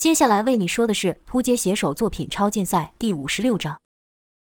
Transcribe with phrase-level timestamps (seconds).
[0.00, 3.78] 接下来为你说的是扑街写手作品超竞赛第五十六章。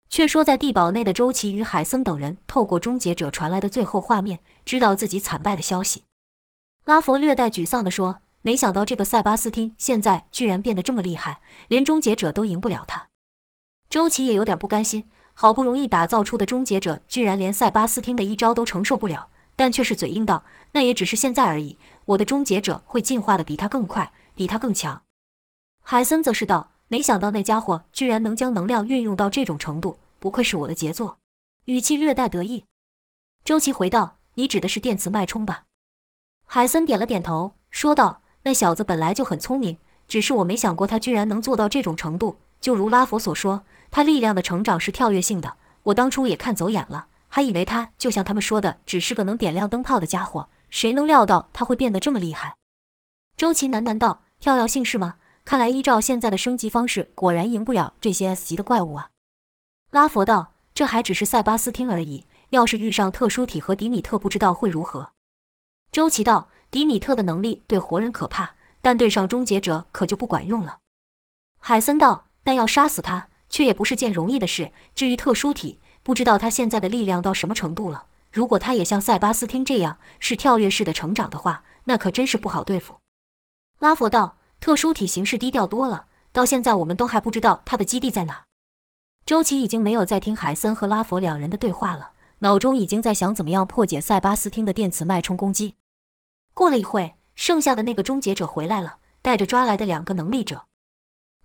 [0.09, 6.05] 却说在地堡内的周琦与海森等人，透过终结者传来的最后画面，知道自己惨败的消息。
[6.85, 13.09] 拉佛略带沮丧地说：“没想到这个塞巴斯汀现在居然变得这么厉害，连终结者都赢不了他。”
[13.91, 19.27] 周琦也有点不甘心，好不容易打造出的终结者，居然连塞巴斯汀的一招都承受不了，
[19.57, 25.03] 但却是嘴硬道：“那也只是现在而已，我的终结者会进化的比他更快，比他更强。”
[25.81, 31.17] 海森则是道：“没想到那家伙居然能将能量运用到这种程度，不愧是我的杰作。”
[31.65, 32.65] 语气略带得意。
[33.43, 35.63] 周琦回道：“你指的是电磁脉冲吧？”
[36.45, 42.37] 海森点了点头，说道：“那小子本来就很聪明，只是我没想过他居然能做到这种程度。
[42.59, 45.55] 就如拉佛所说，他力量的成长是跳跃性的。
[45.83, 50.47] 我当初也看走眼了，还以为他就像他们说的，只是个能点亮灯泡的家伙。
[50.69, 52.55] 谁能料到他会变得这么厉害？”
[53.37, 59.09] 周琦喃喃道：“跳跃性是吗？”看来，依照现在的升级方式，果然赢不了这些 S 级的怪物啊！
[59.89, 65.11] 拉佛道：“这还只是塞巴斯汀而已，要是遇上特殊体和迪米特，不知道会如何。”
[65.91, 70.77] 周琦道：“迪米特的能力对活人可怕，但对上终结者可就不管用了。”
[71.59, 74.71] 海森道：“但要杀死他，却也不是件容易的事。
[74.95, 78.05] 至于特殊体，不知道他现在的力量到什么程度了。
[78.31, 82.99] 如果他也像塞巴斯汀这样是跳跃式的成长的话，那可真是不好对付。”
[83.79, 84.37] 拉佛道。
[84.61, 88.43] 特殊体形式低调多了，到现在我们都还不知道他的基地在哪。
[89.25, 95.73] 周琦已经没有在听海森和拉佛两人的对话了，脑中已经在想怎么样破解塞巴斯汀的电磁脉冲攻击。
[96.53, 100.65] 过了一会，剩下的那个终结者回来了，带着抓来的两个能力者。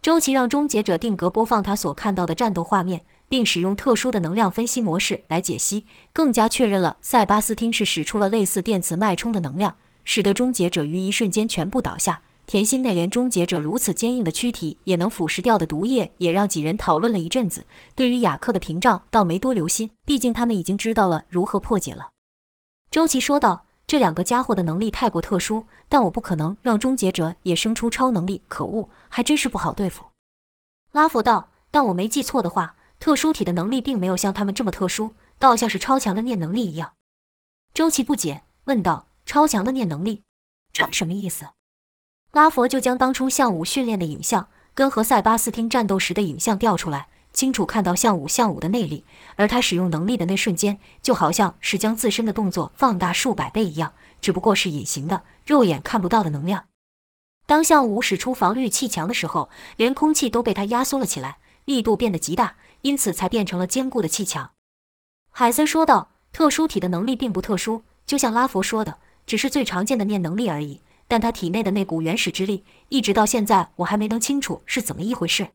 [0.02, 12.20] 周琦让终结者定格播放他所看到的战斗画面，并使用特殊的能量分析模式来解析，更加确认了塞巴斯汀是使出了类似电磁脉冲的能量，使得终结者于一瞬间全部倒下。
[12.46, 17.66] 甜心内连终结者如此坚硬的躯体也能腐蚀掉的毒液，也让几人讨论了一阵子。
[17.96, 22.10] 对于雅克的屏障，倒没多留心，毕竟他们已经知道了如何破解了。
[22.88, 28.42] 周琦说道：“这两个家伙的能力太过特殊，但我不可能让终结者也生出超能力。
[28.46, 30.04] 可恶，还真是不好对付。”
[30.92, 36.92] 拉佛道：“但我没记错的话，特殊体的能力并没有像他们这么特殊，倒像是超强的念能力一样。”
[37.74, 40.22] 周琦不解问道：“超强的念能力，
[40.72, 41.44] 这什么意思？”
[42.36, 49.04] 拉佛就将当初向武训练的影像跟和塞巴斯汀战斗时的影像调出来，清楚看到向武向武的内力，
[49.36, 56.64] 而他使用能力的那瞬间，就好像是将自身的动作放大数百倍一样，只不过是隐形的、肉眼看不到的能量。
[57.46, 59.48] 当向武使出防御气墙的时候，
[59.78, 64.50] 连空气都被他压缩了起来，力度变得极大，因此才变成了坚固的气墙。
[65.30, 75.48] 海森说道：“特殊体的能力并不特殊，就像拉佛说的，只是最常见的念能力而已。”但他体内的那股原始之力，一直到现在我还没能清楚是怎么一回事。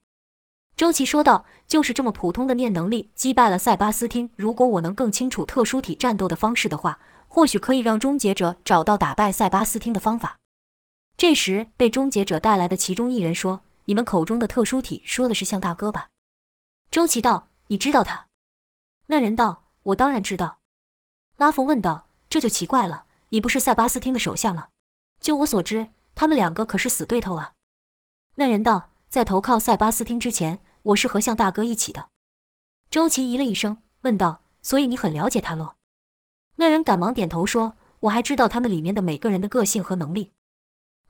[0.78, 4.30] 周琦说道：“就是这么普通的念能力击败了塞巴斯汀。
[4.36, 10.38] 如果我能更清楚特殊体战斗的方式的话，或许可以让终结者找到打败塞巴斯汀的方法。”
[11.18, 16.08] 这时，被终结者带来的其中一人说：“你们口中的特殊体，说的是向大哥吧？”
[16.90, 18.28] 周琦道：“你知道他？”
[19.08, 20.60] 那人道：“我当然知道。”
[21.38, 24.70] 拉冯问道：“这就奇怪了，你不是塞巴斯汀的手下吗？”
[25.22, 27.54] 就我所知，他们两个可是死对头啊！
[28.36, 32.10] 那人道：“在投靠塞巴斯汀之前，我是和向大哥一起的。”
[32.90, 35.76] 周琦咦了一声，问道：“所以你很了解他喽？”
[36.58, 40.32] 那人赶忙点头说：“我还知道他们里面的每个人的个性和能力。”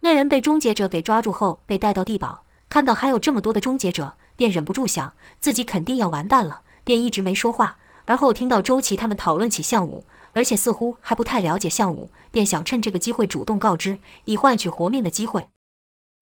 [0.04, 7.78] 那人被终结者给抓住后，被带到地堡，看到还有这么多的终结者，便忍不住想自己肯定要完蛋了，便一直没说话。
[8.06, 10.04] 而后听到周琦他们讨论起项武。
[10.34, 15.50] 而且似乎还不太了解项武，便想趁这个机会主动告知，以换取活命的机会。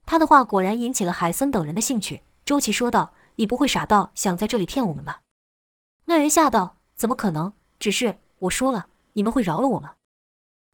[0.06, 2.22] 他的话果然引起了海森等人的兴趣。
[2.44, 5.22] 周琦说道：“你不会傻到想在这里骗我们吧？”
[6.06, 7.53] 那人吓道：“怎么可能？
[7.78, 9.94] 只是我说了，你们会饶了我吗？”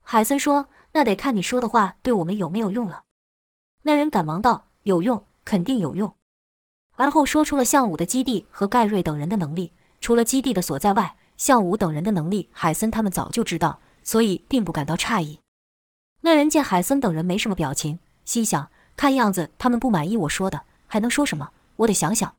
[0.02, 3.04] 海森说：“那得看你说的话对我们有没有用了。”
[3.84, 6.16] 那人赶忙道：“有用，肯定有用。”
[6.96, 11.18] 而后说出了项武的基地和盖瑞等人的能力，除了基地的所在外。
[11.38, 15.40] 向武等人的能力，海森他们早就知道，所以并不感到诧异。
[16.22, 21.52] 那人见海森等人没什么表情，心想：看样子他们不满意我说的，还能说什么？
[21.78, 22.36] 我得想想。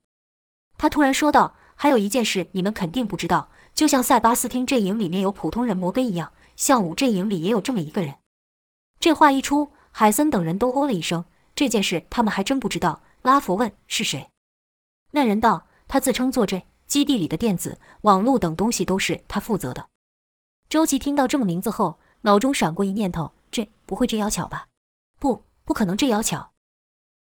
[0.78, 8.16] 他突然说道：“还有一件事，你们肯定不知道，就像塞巴斯汀阵营里面有普通人摩根一样，向武阵营里也有这么一个人。”
[8.98, 11.24] 这话一出，海森等人都哦了一声。
[11.54, 13.02] 这件事他们还真不知道。
[13.22, 14.28] 拉佛问：“是谁？”
[15.12, 19.88] 那人道：“他自称坐镇。”基地里的电子、网络等东西都是他负责的。
[20.68, 24.66] 周琦听到这个名字后，脑中闪过一念头：这不会真妖巧吧？
[25.18, 26.50] 不，不可能真妖巧。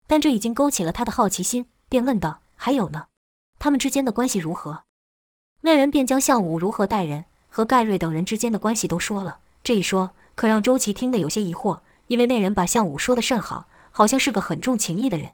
[0.07, 3.07] 但这已经勾起了他的好奇心，便问道：“还有呢？
[3.59, 4.83] 他们之间的关系如何？”
[5.61, 9.39] 那人便将项武如何待人和盖瑞等人之间的关系都说了。
[9.63, 15.31] 这一说，可让周琦听得有些疑惑，因为那人把项武说的甚好，好像是个很重情义的人。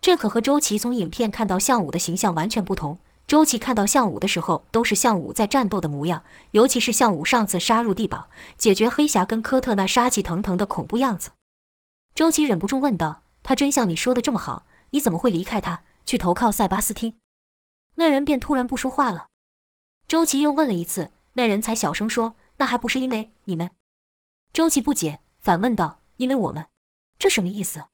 [0.00, 2.98] 这可和周琦从影片看到项武的形象完全不同。
[3.30, 8.28] 周琦看到项武的时候，都是项武在战斗的模样，尤其是项武上次杀入地堡，
[8.58, 11.30] 解决黑侠跟科特那杀气腾腾的恐怖样子。
[12.12, 14.66] 周琦忍不住问道：“他真像你说的这么好？
[14.90, 17.20] 你怎么会离开他，去投靠塞巴斯汀？”
[17.94, 19.28] 那人便突然不说话了。
[20.08, 23.70] 周琦又问了一次，那人才小声说：“那还不是因为你们？”
[24.52, 26.66] 周琦不解，反问道：“因为我们？
[27.16, 27.84] 这什么意思？”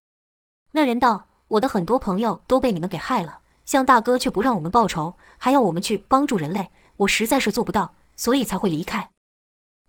[0.73, 9.11] 那人道：“我的很多朋友都被你们给害了。”向大哥却不让我们报仇，还要我们去帮助人类，我实在是做不到，所以才会离开。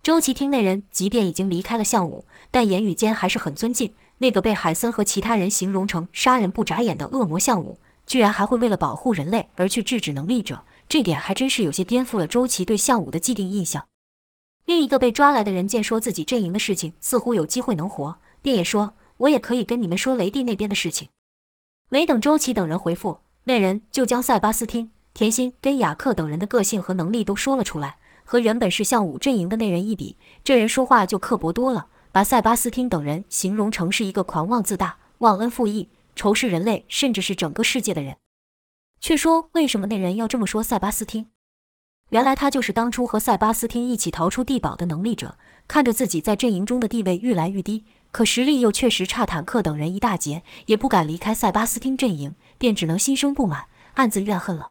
[0.03, 13.85] 周琦听那人即便已经离开了项武，但言语间还是很尊敬那个被海森和其他人形容成杀人不眨眼的恶魔项武，居然还会为了保护人类而去制止能力者，这点还真是有些颠覆了周琦对项武的既定印象。
[14.65, 21.09] 另一个被抓来的人见说自己阵营的事情似乎有机会能活，便也说：“我也可以跟你们说雷帝那边的事情。”
[21.89, 23.19] 没等周琦等人回复。
[23.47, 27.95] 那人就将塞巴斯汀、甜心跟雅克等人的个性和能力都说了出来，
[28.25, 38.17] 和原本是向武阵营的那人一比，这人说话就刻薄多了，把塞巴斯汀等人形容成是一个狂妄自大、忘恩负义、仇视人类甚至是整个世界的人。
[38.99, 41.27] 却说为什么那人要这么说塞巴斯汀？
[42.09, 45.37] 原来他就是当初和塞巴斯汀一起逃出地堡的能力者，
[45.69, 52.35] 看着自己在阵营中的地位愈来愈低，可实力又确实差坦克等人一大截，也不敢离开塞巴斯汀阵营。
[52.57, 53.65] 便只能心生不满，
[53.95, 54.69] 暗自怨恨了。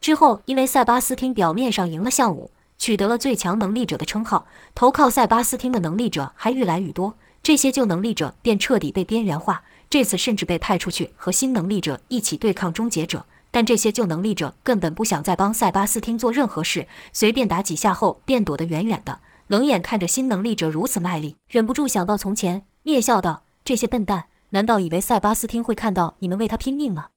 [0.00, 9.62] 之后，因为塞巴斯汀表面上赢了项武，取得了最强能力者的称号，投靠塞巴斯汀的能力者还愈来愈多，这些旧能力者便彻底被边缘化。
[9.88, 27.08] 这次甚至被派出去和新能力者一起对抗终结者，但这些旧能力者根本不想再帮塞巴斯汀做任何事，随便打几下后便躲得远远的，冷眼看着新能力者如此卖力，忍不住想到从前，蔑笑道：“这些笨蛋。”难道以为塞巴斯汀会看到你们为他拼命吗？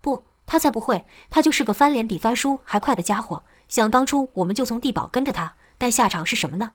[0.00, 1.04] 不，他才不会。
[1.28, 3.44] 他就是个翻脸比翻书还快的家伙。
[3.68, 6.72] 想当初我们就从地堡跟着他，但下场是什么呢？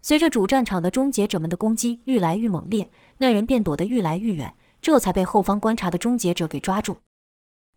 [0.00, 6.98] 随着主战场的终结者们的攻击愈来愈猛烈，那人便躲得愈来愈远，这才被后方观察的终结者给抓住。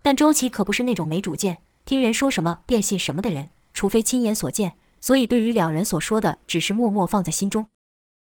[0.03, 4.77] 但周琦可不是那种没主见、听人说什么便信什么的人，除非亲眼所见。
[4.99, 7.67] 所以对于两人所说的，只是默默放在心中。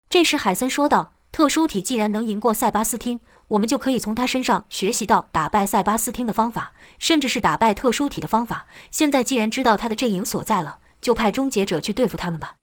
[0.09, 1.13] 这时海森说道。
[1.31, 8.67] 特殊体既然能赢过塞巴斯汀，我们就可以从他身上学习到打败塞巴斯汀的方法，甚至是打败特殊体的方法。
[8.91, 12.55] 现在既然知道他的阵营所在了，就派终结者去对付他们吧。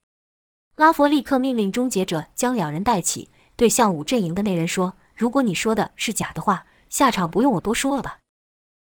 [0.75, 8.19] 拉佛立刻命令终结者将两人带起，对向武阵营的那人说：“如果你说的是假的话，下场不用我多说了吧？”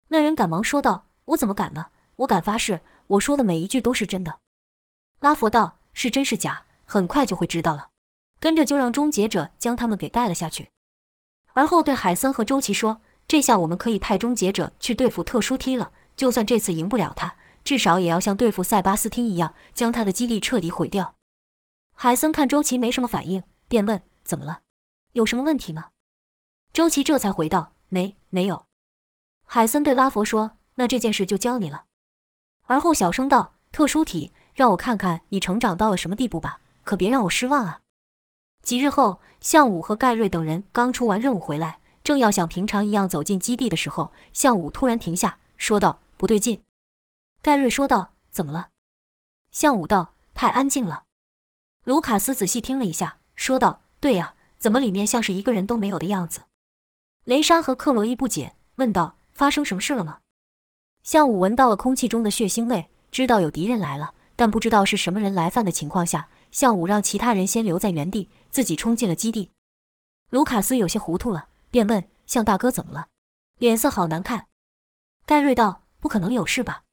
[0.08, 1.86] 那人赶忙说道：“我怎么敢呢？
[2.16, 4.38] 我敢发誓，我说的每一句都是真的。”
[5.20, 7.88] 拉佛道：“是真是假，很快就会知道了。”
[8.44, 10.68] 跟着就让终结者将他们给带了下去，
[11.54, 15.92] 而后对海森和周琦说：“这下我们可以派终结者去对付特殊 T 了。
[16.14, 21.14] 就算这次赢不了他，至少也要像对付塞巴斯汀一样，将他的基地彻底毁掉。”
[21.96, 24.60] 海森看周琦没什么反应，便问：“怎么了？
[25.12, 25.86] 有什么问题吗？”
[26.74, 28.66] 周琦这才回道：“没，没有。”
[29.48, 31.84] 海森对拉佛说：“那这件事就交你了。”
[32.68, 37.80] 而后小声道：“特殊体，让我看看你成长到了什么地步吧，可别让我失望啊。”
[38.64, 46.62] 几日后，向武和盖瑞等人刚出完任务回来，正要像平常一样走进基地的时候，向武突然停下，说道：“不对劲。”
[47.42, 48.70] 盖瑞说道：“怎么了？”
[49.52, 51.04] 向武道：“太安静了。”
[51.84, 56.40] 卢卡斯仔细听了一下，说道：“对呀，怎么里面像是一个人都没有的样子？”
[57.24, 60.20] 雷莎和克洛伊不解，问道：“发生什么事了吗？”
[61.04, 66.28] 向武闻到了空气中的血腥味，知道有敌人来了，但不知道是什么人来犯的情况下。
[66.50, 69.50] 向武让其他人先留在原地，自己冲进了基地。
[70.30, 73.08] 卢卡斯有些糊涂了，便问向大哥怎么了，
[73.58, 74.46] 脸色好难看。
[75.26, 76.84] 盖瑞道：“不可能有事吧？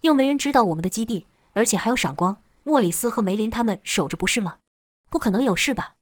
[0.00, 4.60] 又没人知道我们的基地，而且还有闪光，莫里斯和梅林他们守着，不是吗？
[5.10, 5.96] 不可能有事吧？”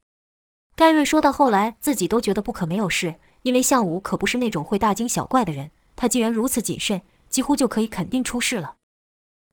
[0.77, 5.73] 盖瑞说到后来，自己都觉得不可没有事，因为向武可不是那种会大惊小怪的人。
[5.97, 8.77] 他既然如此谨慎，几乎就可以肯定出事了。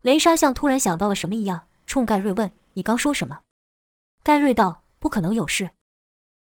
[0.04, 3.40] 雷莎像突然想到了什么一样，冲盖瑞问：“你刚说什么？”
[4.22, 5.70] 盖瑞道：“不可能有事。”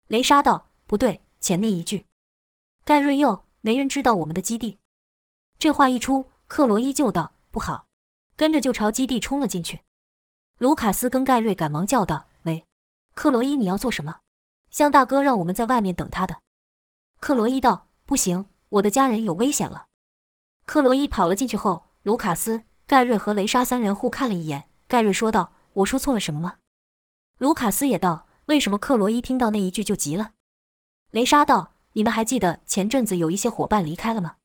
[0.09, 2.05] 雷莎道：“不对，前面一句。”
[2.85, 4.79] 盖瑞又：“没人知道我们的基地。”
[5.59, 7.87] 这话一出，克罗伊就道：“不好！”
[8.37, 9.81] 跟着就朝基地冲了进去。
[10.59, 12.67] 卢卡斯跟盖瑞赶忙叫道：“喂，
[13.15, 14.21] 克罗伊，你要做什么？
[14.71, 16.43] 向大哥让我们在外面等他的。”
[17.19, 19.87] 克罗伊道：“不行，我的家人有危险了。
[20.67, 24.69] 克罗伊跑了进去后，卢卡斯、盖瑞和雷莎三人互看了一眼。
[24.87, 26.59] 盖瑞说道：“我说错了什么吗？”
[27.39, 30.33] 卢卡斯也道：“为什么？”克罗伊听到那一句就急了。
[31.13, 34.37] 雷莎道：“你们还记得前阵子有一些伙伴离开了吗？”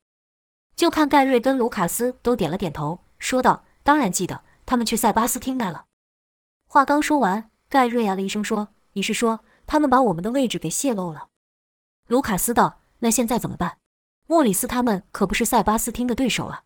[0.76, 5.86] 就看盖瑞跟卢卡斯都点了点头，说道：“当然记得，他们去塞巴斯汀那了。”
[6.68, 11.28] 话刚说完，盖瑞啊了一声说：“你是说他们把我们的位置给泄露了？”
[12.06, 13.78] 卢卡斯道：“那现在怎么办？
[14.28, 16.62] 莫里斯他们可不是塞巴斯汀的对手啊。”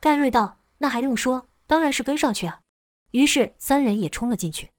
[0.00, 1.48] 盖瑞道：“那还用说？
[1.66, 2.60] 当然是跟上去啊！”
[3.12, 4.70] 于是三人也冲了进去。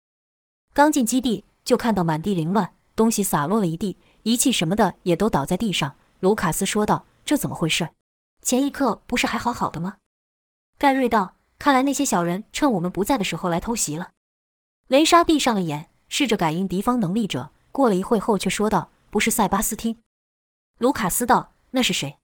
[0.74, 5.96] 刚进基地，就看到满地凌乱，东西洒落了一地，仪器什么的也都倒在地上。
[6.20, 7.90] 卢卡斯说道：“这怎么回事？
[8.42, 9.98] 前一刻不是还好好的吗？”
[10.78, 14.12] 盖瑞道：“看来那些小人趁我们不在的时候来偷袭了。”
[14.88, 17.52] 雷莎闭上了眼，试着感应敌方能力者。
[17.72, 19.98] 过了一会后，却说道：“不是塞巴斯汀。”
[20.80, 22.18] 卢卡斯道：“那是谁？”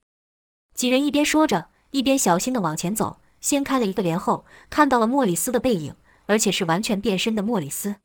[0.74, 3.20] 几人一边说着，一边小心地往前走。
[3.40, 5.94] 掀开了一个帘后，看到了莫里斯的背影，
[6.26, 7.96] 而且是完全变身的莫里斯。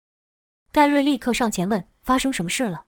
[0.74, 2.86] 盖瑞立刻上前问：“发生什么事了？”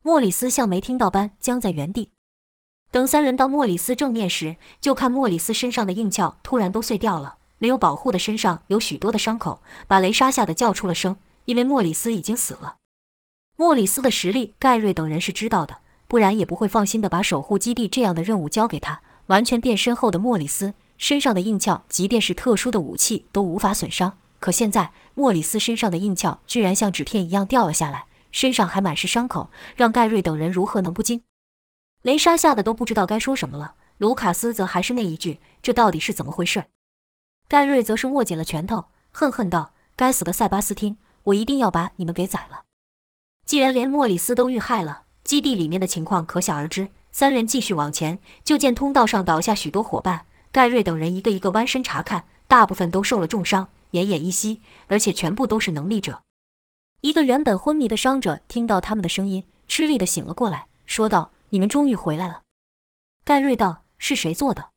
[0.00, 2.12] 莫里斯像没听到般僵在原地。
[2.92, 7.38] 等三人到莫里斯正面时，就看莫里斯身上的硬壳突然都碎掉了。
[7.58, 12.76] 没有保护的身上有许多的伤口，把雷莎吓得叫出了声，因为莫里斯已经死了。
[13.56, 19.02] 莫里斯的实力，盖瑞等人是知道的，不然也不会放心的把守护基地这样的任务交给他。
[19.26, 24.16] 完全变身后的莫里斯身上的硬壳，即便是特殊的武器都无法损伤。
[24.40, 31.22] 可现在，莫里斯身上的硬壳居然像纸片一样掉了下来，身上还满是伤口，让盖瑞等人如何能不惊？
[32.02, 33.74] 雷莎吓得都不知道该说什么了。
[33.98, 36.64] 卢卡斯则还是那一句：“这到底是怎么回事？”
[37.46, 42.62] 盖瑞则是握紧了拳头，恨恨道：“该死的塞巴斯汀，我一定要把你们给宰了！”
[43.44, 46.88] 既然连莫里斯都遇害了，基地里面的情况可想而知。
[47.12, 50.24] 三人继续往前，就见通道上倒下许多伙伴。
[50.50, 56.22] 盖瑞等人一个一个弯身查看，大部分都受了重伤，奄奄一息，而且全部都是能力者。
[57.00, 62.42] 一个原本昏迷的伤者听到他们的声音，吃力的醒了过来，说道：“你们终于回来了。”
[63.24, 64.70] 盖瑞道：“是谁做的？”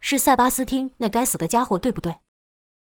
[0.00, 2.20] 是塞巴斯汀那该死的家伙，对不对？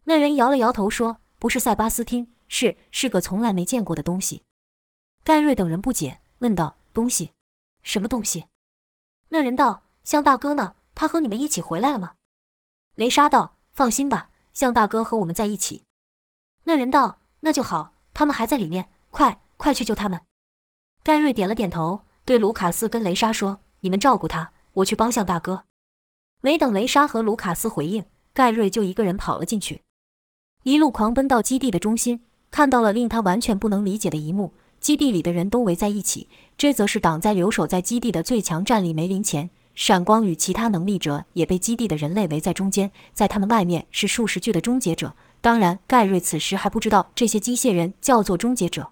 [0.05, 4.43] 那人摇了摇头说：“不是塞巴斯汀，是是个从来没见过的东西。”
[5.23, 7.31] 盖瑞等人不解，问道：“东西？
[7.81, 8.45] 什么东西？”
[9.29, 10.75] 那人道：“像大哥呢？
[10.95, 12.15] 他和你们一起回来了吗？”
[12.95, 15.83] 雷莎道：“放心吧，向大哥和我们在一起。”
[16.65, 20.21] 那人道：“那就好，他们还在里面，快快去救他们。”
[21.03, 25.65] 盖瑞点了点头，对卢卡斯跟雷莎说：“你们照顾他，我去帮向大哥。”
[26.39, 29.81] 没等雷莎和卢卡斯回应，盖瑞就一个人跑了进去，
[30.63, 39.49] 一路狂奔到基地的中心，看到了令他完全不能理解的一幕：基地里的人都围在一起，这则是挡在留守在基地的最强战力梅林前。
[39.75, 45.15] 闪光与其他能力者也被基地的人类围在中间，在他们外面是数十具的终结者。
[45.41, 48.91] 当然，盖瑞此时还不知道这些机械人叫做终结者。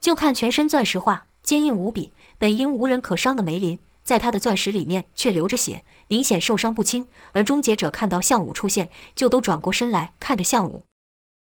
[0.00, 3.78] 就看全身钻石化、坚硬无比，本应无人可伤的梅林。
[4.02, 7.06] 在他的钻石里面却流着血，明显受伤不轻。
[7.32, 10.84] 而终结者看到项武出现，就都转过身来看着项武。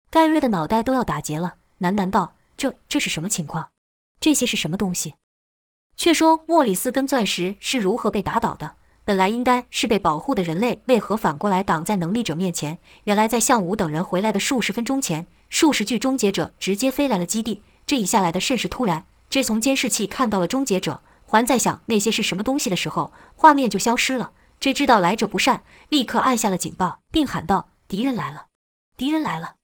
[0.09, 3.69] 盖瑞的脑袋都要打结了，喃喃道：“这这是什么情况？
[4.21, 5.17] 这些是什么东西？”
[5.97, 8.75] 却说莫里斯跟钻石是如何被打倒的？
[9.05, 12.79] 本来应该是被保护的人类，为何反过来挡在能力者面前？
[13.05, 17.63] 原来在向武等人回来的数十分钟前，数十具终结者直接飞来了基地。
[17.87, 19.05] 这一下来的甚是突然。
[19.31, 21.01] 这从监视器看到了终结者。
[21.29, 24.31] 还在想那些是什么东西的时候，画面就消失了。
[24.61, 28.47] 这知道来者不善，立刻按下了警报，并喊道：“敌人来了！
[28.97, 29.57] 敌人来了！”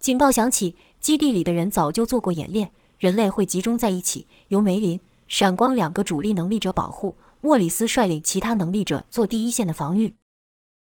[0.00, 4.98] 警报响起，基地里的人早就做过演练，人类会集中在一起，由梅林、
[5.30, 10.16] 闪光两个主力能力者保护，莫里斯率领其他能力者做第一线的防御。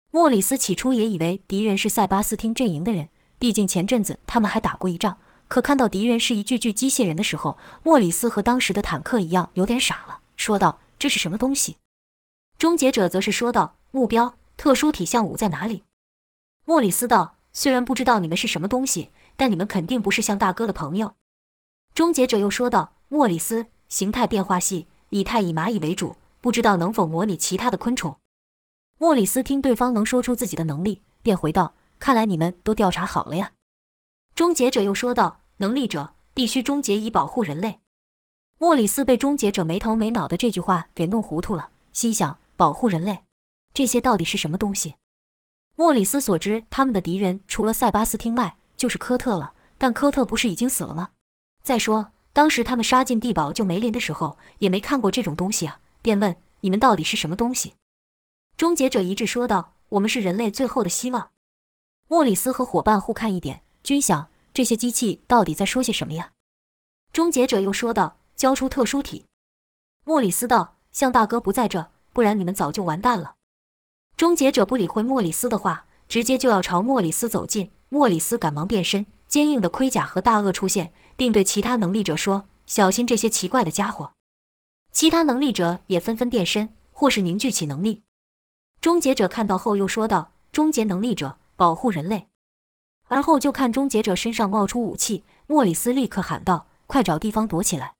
[0.10, 5.18] 莫里斯起初也以为敌人是塞巴斯汀阵营的人，毕竟前阵子他们还打过一仗。
[5.50, 11.76] 可看到敌人是一具具机械人的时候，莫里斯和当时的坦克一样，有点傻了，说道：“这是什么东西？”
[12.58, 15.84] 终结者则是说道：“目标特殊体相武在哪里？”
[16.64, 21.16] 莫里斯道：“虽然不知道你们是什么东西，但你们肯定不是向大哥的朋友。”
[21.94, 28.18] 终结者又说道：“莫里斯，形态变化系，以太以蚂蚁为主，不知道能否模拟其他的昆虫。”
[29.00, 33.52] 莫里斯听对方能说出自己的能力，便回道：“看来你们都调查好了呀。”
[34.34, 37.80] 终结者又说道：“能力者必须终结以保护人类。”
[38.60, 43.24] 莫里斯被终结者没头没脑的这句话给弄糊涂了，心想：“保护人类，
[43.74, 44.96] 这些到底是什么东西？”
[45.76, 49.54] 莫里斯所知，他们的敌人除了塞巴斯汀外，就是科特了。
[49.78, 51.10] 但科特不是已经死了吗？
[51.62, 55.80] 再说，当时他们杀进地堡救梅林的时候，也没看过这种东西啊。
[56.04, 57.74] 便问：“你们到底是什么东西？”
[58.56, 61.32] 终结者一致说道：“我们是人类最后的希望。”
[62.08, 66.34] 莫里斯和伙伴互看一点，均想这些机器到底在说些什么呀？
[67.12, 69.26] 终结者又说道：“交出特殊体。”
[70.06, 73.34] 莫里斯道：“向大哥不在这，不然你们早就完蛋了。”
[74.16, 77.72] 终结者不理会莫里斯的话，直接就要朝莫里斯走近。
[77.90, 84.14] 莫里斯赶忙变身，坚硬的盔甲和大鳄出现，并对其他能力者说：“小心这些奇怪的家伙。”
[84.94, 88.04] 其他能力者也纷纷变身，或是凝聚起能力。
[88.80, 92.28] 终结者看到后又说道：“终结能力者，保护人类。”
[93.10, 97.96] 而后就看终结者身上冒出武器，莫里斯立刻喊道：“快找地方躲起来！”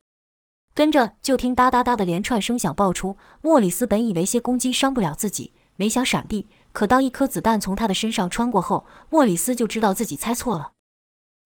[0.76, 3.18] 跟着就听哒哒哒的连串声响爆出。
[3.42, 10.74] 莫里斯本以为些攻击伤不了自己，没想闪避，可当一颗子弹从他的身上穿过后，莫里斯就知道自己猜错了。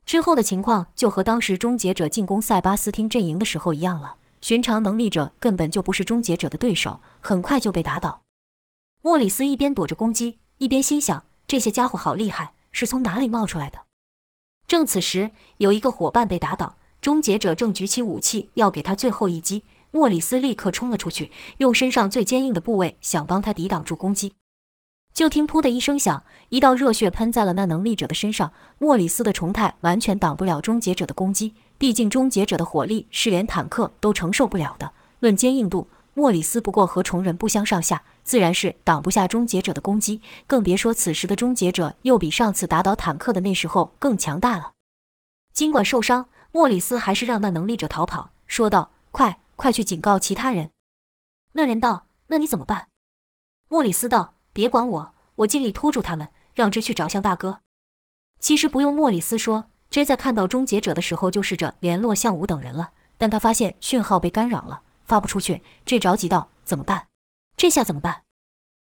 [0.05, 4.15] 之后的情况就和当时终结者进攻塞巴斯汀阵营的时候一样了。
[4.41, 8.23] 寻常能力者根本就不是终结者的对手，很快就被打倒。
[9.03, 13.83] 莫里斯一边躲着攻击，一边心想：这些家伙好厉害，是从哪里冒出来的？
[14.67, 19.63] 正此时，有一个伙伴被打倒，终结者正举起武器要给他最后一击。
[19.91, 24.33] 莫里斯立刻冲了出去，用身上最坚硬的部位想帮他抵挡住攻击。
[25.13, 28.53] 就听“噗”的一声响，一道热血喷在了那能力者的身上。
[28.77, 31.53] 莫里斯的重态完全挡不了终结者的攻击。
[31.77, 34.93] 毕竟终结者的火力是连坦克都承受不了的。
[35.19, 40.21] 论坚硬度，莫里斯不过和虫人不相上下，自然是挡不下终结者的攻击。
[40.47, 44.71] 更别说此时的终结者又比上次打倒坦克的那时候更强大了。
[45.53, 50.69] 尽管受伤，莫里斯还是让那能力者逃跑，说道：“快，快去警告其他人。”
[51.53, 52.87] 那人道：“那你怎么办？”
[53.67, 57.61] 莫里斯道：“别管我，我尽力拖住他们，让之去找向大哥。”
[58.39, 59.65] 其实不用莫里斯说。
[59.91, 65.61] J 在看到终结者的时候，就试着联络向武等人了，但他发现讯号被干扰了，发不出去。
[65.85, 67.07] J 着急道：“怎么办？
[67.57, 68.23] 这下怎么办？”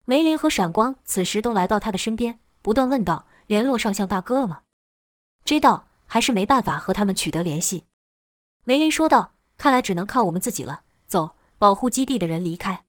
[0.08, 4.62] 梅林和闪光此时都来到他的身边，不断问道：“联络上向大哥了吗
[5.44, 7.84] ？”J 道：“还是没办法和他们取得联系。”
[8.64, 10.84] 梅林说道：“看来只能靠我们自己了。
[11.08, 12.86] 走，保护基地的人离开。”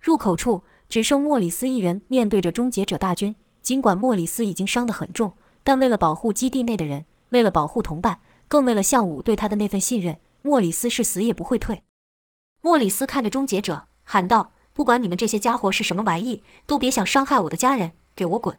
[0.00, 3.34] 入口处只剩莫里斯一人，面对着终结者大军。
[3.62, 7.06] 尽管莫里斯已经伤得很重，但为了保护基地内的人。
[7.30, 11.82] 为了保护同伴，更为了向武对他的那份信任，莫里斯是死也不会退。
[12.60, 18.56] 莫里斯看着终结者，喊道：“不管你们这些家伙是什么玩意，都别想伤害我的家人，给我滚！”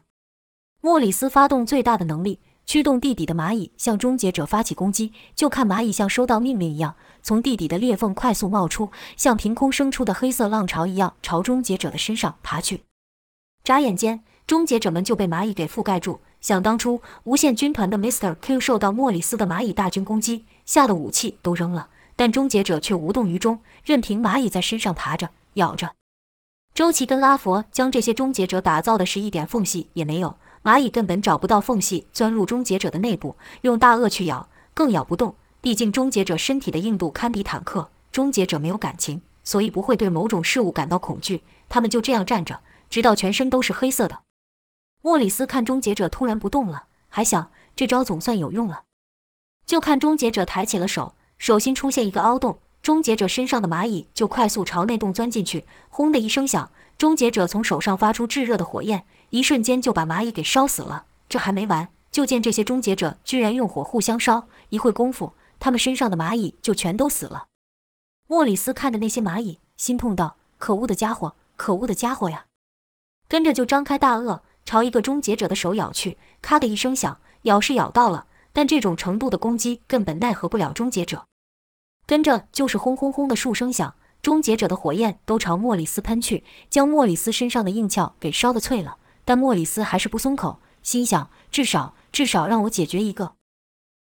[0.81, 5.13] 莫里斯发动最大的能力，驱动地底的蚂蚁向终结者发起攻击。
[5.35, 12.81] 就看蚂蚁像收到命令一样，从地底的裂缝快速冒出，像凭空生出的黑色浪潮一样朝终结者的身上爬去。
[13.63, 16.19] 眨眼间，终结者们就被蚂蚁给覆盖住。
[16.41, 18.35] 想当初，无限军团的 Mr.
[18.35, 25.93] Q 受到莫里斯的蚂蚁大军攻击，吓得武器都扔了，但终结者却无动于衷，任凭蚂蚁在身上爬着、咬着。
[26.75, 35.35] 周琦跟拉佛将这些终结者打造的是一点缝隙也没有，蚂蚁根本找不到缝隙钻入终结者的内部，用大颚去咬更咬不动。
[35.61, 41.43] 毕竟终结者身体的硬度堪比坦克，终结者没有感情，所以不会对某种事物感到恐惧。
[41.69, 44.21] 他们就这样站着，直到全身都是黑色的。
[45.03, 48.85] 莫里斯看终结者突然不动了，还想这招总算有用了。
[49.67, 55.65] 就看终结者抬起了手，手心出现一个凹洞，终结者身上的蚂蚁就快速朝内洞钻进去。
[55.89, 61.05] 轰的一声响，终结者从手上发出炙热的火焰，一瞬间就把蚂蚁给烧死了。
[61.27, 67.47] 这还没完，就见这些终结者居然用火互相烧，一会功夫，他们身上的蚂蚁就全都死了。
[68.27, 72.45] 莫里斯看着那些蚂蚁，心痛道：“可恶的家伙，可恶的家伙呀！”
[73.27, 74.41] 跟着就张开大颚。
[74.67, 81.27] 朝一个终结者的手咬去，咔的一声响，咬是咬到了，但这种程度的攻击根本奈何不了终结者。
[82.07, 83.93] 跟着就是轰轰轰的数声响，
[84.25, 88.97] 终结者的火焰都朝莫里斯喷去，将莫里斯身上的硬壳给烧得脆了。
[89.23, 93.35] 但莫里斯还是不松口，心想：至少至少让我解决一个。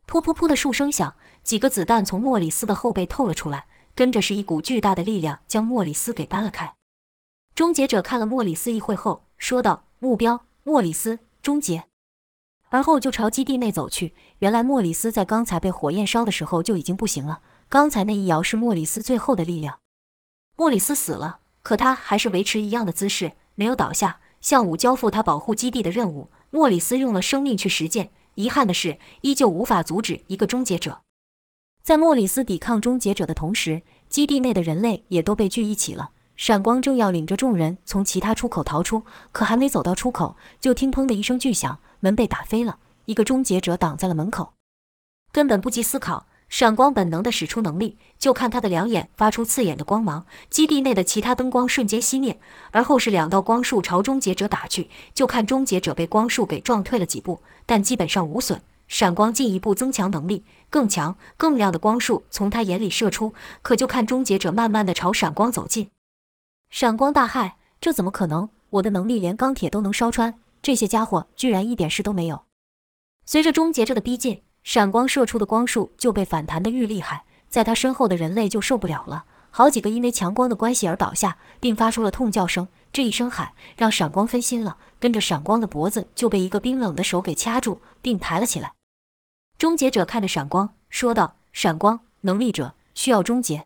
[0.07, 6.73] 噗噗噗的数声响，几个子弹从莫里斯的后背透了出来，跟着是一股巨大的力量将莫里斯给搬了开。
[7.53, 11.83] 终结者看了莫里斯一会后，说道：“目标。”莫里斯终结，
[12.69, 14.15] 而后就朝基地内走去。
[14.39, 19.77] 原来莫里斯在刚才被火焰烧的时候就已经不行了，刚才那一摇是莫里斯最后的力量。
[20.59, 24.19] 莫里斯死了，可他还是维持一样的姿势，没有倒下。
[24.41, 28.09] 向武交付他保护基地的任务，莫里斯用了生命去实践。
[28.33, 31.01] 遗憾的是，依旧无法阻止一个终结者。
[31.83, 36.09] 在莫里斯抵抗终结者的同时，基地内的人类也都被聚一起了。
[36.35, 44.53] 闪光正要领着众人从其他出口逃出，可还没走到出口，就听“砰”的一声巨响，门被打飞了，一个终结者挡在了门口。
[45.31, 52.39] 根本不及思考，闪光本能的使出能力，就看他的两眼发出刺眼的光芒，基地内的其他灯光瞬间熄灭，
[52.71, 58.61] 而后是两道光束朝终结者打去，就看终结者被光束给撞退了几步，但基本上无损。
[58.87, 65.89] 闪光进一步增强能力，更强、更亮的光束从他眼里射出，可就看终结者慢慢的朝闪光走近。
[66.69, 68.47] 闪光大骇，这怎么可能？
[68.69, 72.43] 我的能力连钢铁都能烧穿，这些家伙居然一点事都没有。
[73.25, 74.41] 随着终结者的逼近。
[74.67, 82.67] 闪光射出的光束就被反弹的愈厉害，在他身后的人类就受不了了，好几个因为强光的关系而倒下，并发出了痛叫声。
[82.91, 88.73] 这一声喊让闪光分心了，跟着闪光的脖子就被一个冰冷的手给掐住，并抬了起来。
[89.57, 93.65] 终结者看着闪光说道：“闪光能力者需要终结。”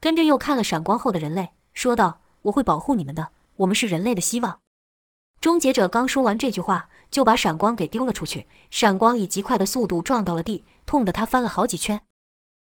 [0.00, 4.58] 跟着又看了闪光后的人类，说道：“我会保护你们的，我们是人类的希望。”
[5.40, 6.88] 终结者刚说完这句话。
[7.10, 12.02] 就把闪光给丢了出去，闪光以极快的速度撞到了地，痛得他翻了好几圈。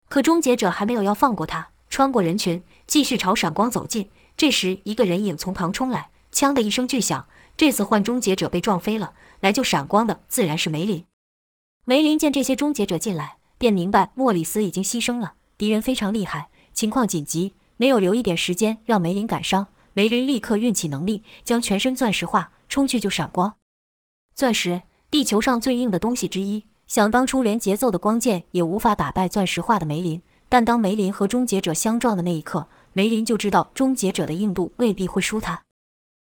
[0.09, 4.11] 可终结者还没有要放过他，穿过人群，继续朝闪光走近。
[4.37, 9.12] 这时，一个人影从旁冲来，枪的一声巨响，这次换终结者被撞飞了。
[9.38, 11.05] 来救闪光的自然是梅林。
[11.85, 19.68] 梅林见这些终结者进来，便明白莫里斯已经牺牲了，敌人非常厉害，情况紧急，没有留一点时间让梅林感伤。
[19.96, 23.55] 梅林立刻运起能力，将全身钻石化，冲去就闪光。
[24.35, 26.64] 钻石，地球上最硬的东西之一。
[26.87, 30.20] 想当初，连节奏的光剑也无法打败钻石化的梅林。
[30.48, 35.62] 但当梅林和终结者相撞的那一刻，梅林就知道终结者的硬度未必会输他。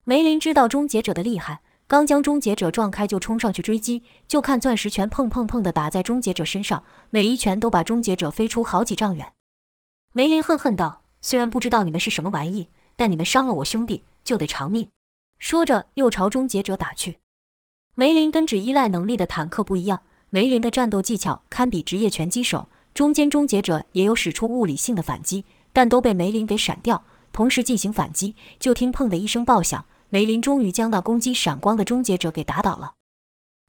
[0.04, 4.04] 梅林知道终结者的厉害，刚将终结者撞开，就冲上去追击。
[4.28, 9.32] 就看钻石拳砰砰砰的打在终结者身上，每一拳都把终结者飞出好几丈远。
[10.12, 14.88] 梅林恨恨道：“虽然不知道你们是什么玩意，但你们伤了我兄弟，就得偿命。”
[15.38, 17.18] 说着，又朝终结者打去。
[17.94, 22.68] 梅林跟只依赖能力的坦克不一样，梅林的战斗技巧堪比职业拳击手。
[22.94, 25.44] 中间终结者也有使出物理性的反击，
[25.74, 27.04] 但都被梅林给闪掉。
[27.30, 32.94] 同时进行反击，就听砰的一声爆响，梅林终于将那攻击闪光的终结者给打倒了。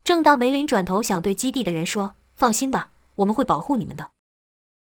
[0.05, 4.11] 正当梅林转头想对基地的人说：“放心吧，我们会保护你们的。”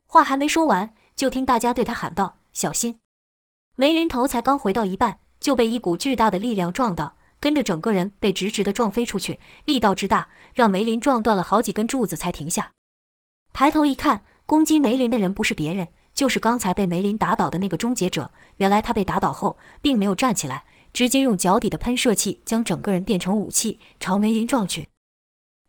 [0.09, 2.99] 话还没说完，就听大家对他喊道：“小心！”
[3.77, 7.17] 梅林头才刚回到一半，就被一股巨大的力量撞到。
[7.41, 12.73] 跟着整个人被直直的撞飞出去，力道之大，让梅林撞断了好几根柱子才停下。
[13.51, 18.29] 抬头一看，攻击梅林的人不是别人，就是刚才被梅林打倒的那个终结者。
[18.57, 24.89] 原来他被打倒后，并没有站起来，直接用脚底的喷射器将整个人变成武器，朝梅林撞去。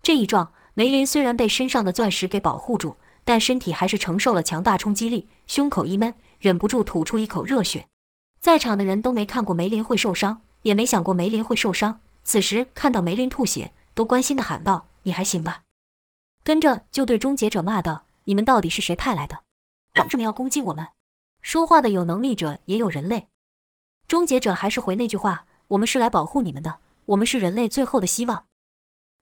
[0.03, 7.87] 这一撞，梅林虽然被身上的钻石给保护住，但身体还是承受了强大冲击力，胸口一闷，忍不住吐出一口热血。
[8.43, 10.43] 在场的人都没看过梅林会受伤。
[10.63, 12.01] 也没想过梅林会受伤。
[12.23, 15.65] 此时看到梅林吐血，都关心的喊道：“你还行吧？”
[16.45, 19.43] 跟着就对终结者骂道：“你们到底是谁派来的？
[19.93, 20.87] 凭什么要攻击我们？”
[21.43, 23.27] 说话的有能力者，也有人类。
[24.07, 28.47] 终结者还是回那句话：“我们是来保护你们的，我们是人类最后的希望。”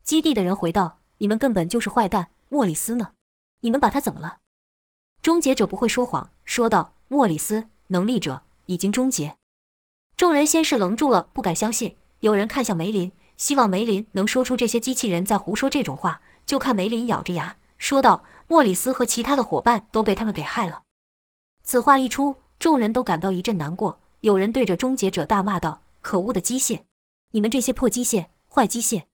[0.04, 2.28] 基地的人回道：“你们根本就是坏蛋。
[2.50, 3.12] 莫里斯呢？
[3.60, 4.40] 你们把他怎么了？”
[5.22, 9.36] 终结者不会说谎，说道：“莫里斯，能力者已经终结。”
[10.16, 11.96] 众人先是愣住了，不敢相信。
[12.20, 16.20] 有人看向梅林，希望梅林能说出这些机器人在胡说这种话。
[16.46, 20.82] 就看梅林咬着牙说道：“莫里斯和其他的伙伴都被他们给害了。”
[21.62, 24.00] 此话一出，众人都感到一阵难过。
[24.20, 26.80] 有人对着终结者大骂道：“可恶的机械！
[27.30, 29.04] 你们这些破机械，坏机械！”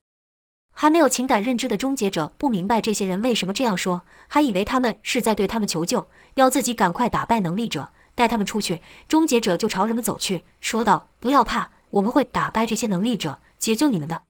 [0.72, 7.90] 还没有情感认知的终结者不明白这些人为什么这样说，还以为他们是在对他们求救，要自己赶快打败能力者。
[8.16, 14.22] 带他们出去，终结者就朝人们走去，说道：“不要怕，我们会打败这些能力者，解救你们的。”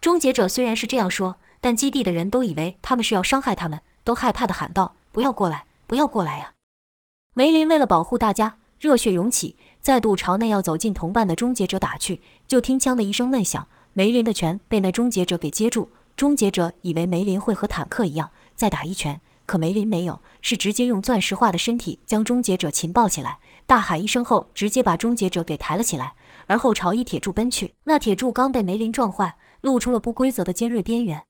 [0.00, 6.54] 终结者虽然是这样说，但基地的人都以为他们是要伤害他们，都害怕的喊道：“不要过来，不要过来呀！”
[7.34, 12.20] 梅林为了保护大家，热血涌起，再度朝那要走进同伴的终结者打去。
[12.48, 15.90] 就听枪的一声闷响，梅林的拳被那终结者给接住。
[16.16, 19.20] 终结者以为梅林会和坦克一样再打一拳。
[19.52, 26.14] 可梅林没有，是直接用钻石化的身体将终结者擒抱起来，大喊一声后，直接把终结者给抬了起来，
[26.46, 27.74] 而后朝一铁柱奔去。
[27.84, 31.24] 那铁柱刚被梅林撞坏，露出了不规则的尖锐边缘。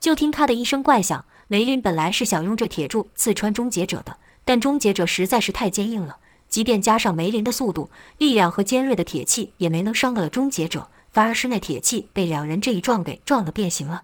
[0.00, 6.16] 就听咔的一声怪响，梅林本来是想用这铁柱刺穿终结者的，但终结者实在是太坚硬了，
[6.48, 14.02] 即便加上梅林的速度、力量和尖锐的铁器，也没能伤得了终结者，反而是那铁器被两人这一撞给撞得变形了。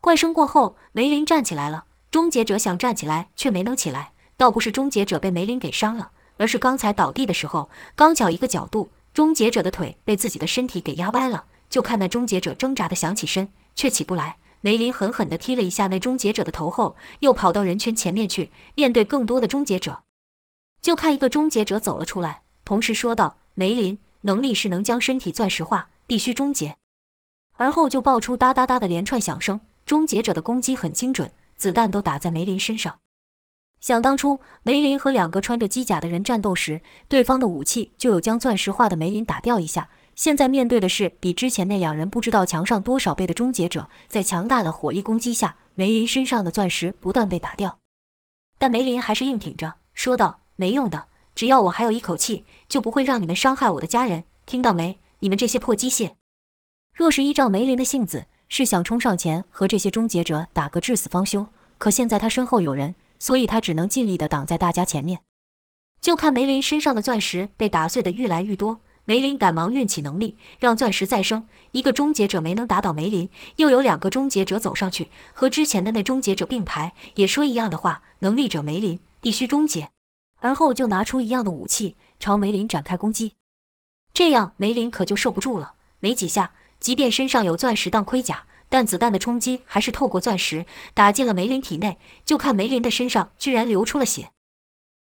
[0.00, 1.86] 怪声过后，梅林站起来了。
[2.12, 4.12] 终结者想站起来，却没能起来。
[4.36, 11.46] 倒不是终结者被梅林给伤了，而是刚才倒地的时候，刚巧一个角度，终结者的腿被自己的身体给压歪了。
[11.70, 14.36] 就看那终结者挣扎的想起身，却起不来。
[14.60, 20.02] 梅林狠狠地踢了一下那终结者的头后，又跑到人群前面去面对更多的终结者。
[20.82, 26.76] 就看一个终结者走了出来，同时说道：“梅林，能力是能将身体钻石化，必须终结。”
[27.56, 29.62] 而后就爆出哒哒哒的连串响声。
[29.84, 32.98] 终结者的攻击很精准，子弹都打在梅林身上。
[33.80, 39.88] 想当初，梅林和两个穿着机甲的人战斗时，对方的武器就有将钻石化的梅林打掉一下。
[40.16, 47.78] 现在面对的是比之前那两人不知道强上多少倍的终结者，在强大的火力攻击下，梅林身上的钻石不断被打掉。
[48.58, 54.98] 但梅林还是硬挺着，说道：“没用的，只要我还有一口气，就不会让你们伤害我的家人，听到没？
[55.20, 56.14] 你们这些破机械！”
[56.92, 61.46] 若是依照梅林的性子，是想冲上前和这些终结者打个至死方休。
[61.78, 62.94] 可现在他身后有人。
[63.22, 65.20] 所以他只能尽力的挡在大家前面，
[66.00, 68.80] 就看梅林身上的钻石被打碎的愈来愈多。
[69.04, 71.46] 梅林赶忙运起能力，让钻石再生。
[71.70, 79.90] 一个终结者没能打倒梅林，又有两个终结者走上去，和之前的那终结者并排，也说一样的话：能力者梅林必须终结。
[80.40, 83.34] 而后就拿出一样的武器，朝梅林展开攻击。
[84.12, 88.44] 这样梅林可就受不住了，没几下，即便身上有钻石当盔甲。
[88.68, 90.64] 但子弹的冲击还是透过钻石
[90.94, 94.30] 打进了梅林体内，就看梅林的身上居然流出了血。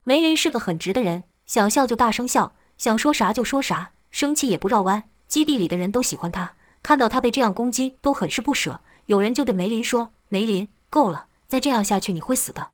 [0.05, 5.05] 梅林是个很直的人，想笑就大声笑，想说啥就说啥，生气也不绕弯。
[5.27, 8.81] 基地里的人都喜欢他，看到他被这样攻击都很是不舍。
[9.05, 12.71] 有人就对梅林说：“梅林，够了，再这样下去你会死的。”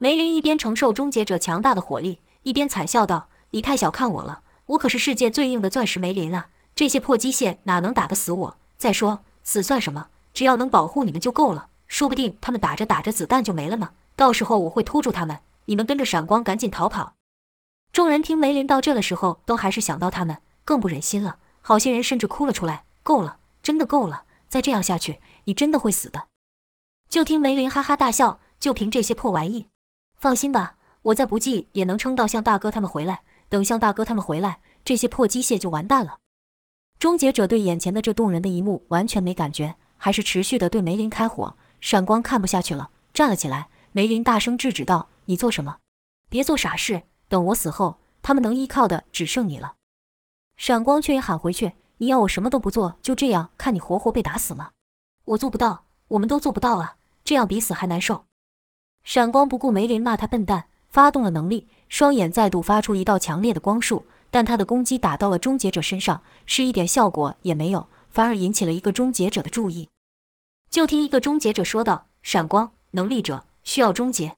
[0.00, 6.48] 梅林一边承受终结者强大的火力，一边惨笑道：“你太小看我了，我可是世界最硬的钻石梅林啊！
[6.76, 8.56] 这些破机械哪能打得死我？
[8.78, 10.08] 再说……”死算什么？
[10.34, 11.68] 只要能保护你们就够了。
[11.86, 13.90] 说不定他们打着打着子弹就没了呢。
[14.14, 17.14] 到时候我会拖住他们，你们跟着闪光赶紧逃跑。
[17.92, 21.38] 众人听梅林到这的时候，都还是想到他们，更不忍心了。
[21.62, 22.84] 好些人甚至哭了出来。
[23.02, 24.24] 够了，真的够了！
[24.48, 26.26] 再这样下去，你真的会死的。
[27.08, 29.68] 就听梅林哈哈大笑，就凭这些破玩意，
[30.18, 33.22] 放心吧，我再不济也能撑到向大哥他们回来。
[33.48, 36.18] 等向大哥他们回来，这些破机械就完蛋了。
[36.98, 41.56] 终结者对眼前的这动人的一幕完全没感觉，还是持续的对梅林开火。
[41.80, 43.68] 闪光看不下去了，站了起来。
[43.92, 45.78] 梅林大声制止道：“你做什么？
[46.28, 47.02] 别做傻事！
[47.28, 49.74] 等我死后，他们能依靠的只剩你了。”
[50.56, 54.70] 闪光却也喊回去：“你要我什么都不做，就这样看你活活被打死吗？
[55.26, 56.96] 我做不到，我们都做不到啊！
[57.24, 58.24] 这样比死还难受。”
[59.04, 64.06] 闪光不顾梅林骂他笨蛋，发动了能力，双眼再度发出一道强烈的光束。
[64.30, 69.88] 但他的攻击打到了终结者身上，是一点效果也没有，反而引起了一个终结者的注意。
[70.68, 74.34] 就听一个终结者说道：“闪光能力者需要终结。”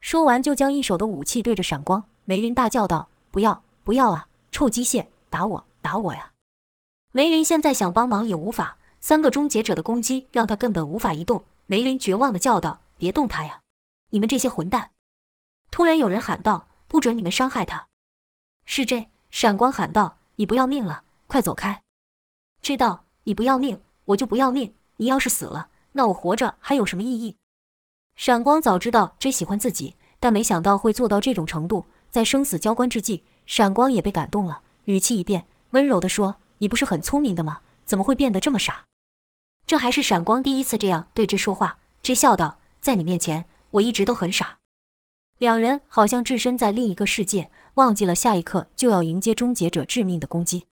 [0.00, 2.04] 说完就将一手的武器对着闪光。
[2.24, 4.28] 梅林大叫道：“不要不要啊！
[4.52, 6.32] 臭机械，打我打我呀！”
[7.12, 11.44] 梅林现在想帮忙也无法，三个终结者的攻击让他根本无法移动。
[11.66, 13.60] 梅林绝望地叫道：“别动他呀！
[14.10, 14.92] 你们这些混蛋！”
[15.70, 17.88] 突然有人喊道：“不准你们伤害他！”
[18.64, 21.82] 是这，闪光喊道：“你不要命了，快走开！”
[22.62, 24.74] 知道你不要命，我就不要命。
[24.96, 27.36] 你要是死了，那我活着还有什么意义？
[28.16, 31.86] 闪光早知道 J 喜欢自己，但没想到会做到这种程度。
[32.10, 37.60] 在生死交关之际，闪光也被感动了，语气一变，温柔地说：“你不是很聪明的吗？
[37.86, 38.84] 怎么会变得这么傻？”
[39.66, 41.78] 这还是闪光第一次这样对 J 说话。
[42.02, 44.58] J 笑道：“在你面前，我一直都很傻。”
[45.38, 47.50] 两人好像置身在另一个世界。
[47.74, 50.69] 忘记了下一刻就要迎接终结者致命的攻击。